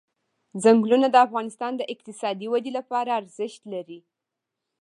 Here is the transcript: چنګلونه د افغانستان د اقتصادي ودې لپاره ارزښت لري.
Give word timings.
چنګلونه 0.63 1.07
د 1.11 1.15
افغانستان 1.25 1.71
د 1.77 1.81
اقتصادي 1.93 2.47
ودې 2.49 2.71
لپاره 2.77 3.11
ارزښت 3.19 3.61
لري. 3.73 3.99